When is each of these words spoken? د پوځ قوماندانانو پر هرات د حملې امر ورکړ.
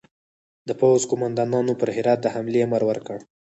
د 0.67 0.69
پوځ 0.79 1.01
قوماندانانو 1.09 1.73
پر 1.79 1.89
هرات 1.95 2.19
د 2.21 2.27
حملې 2.33 2.59
امر 2.65 2.81
ورکړ. 2.89 3.17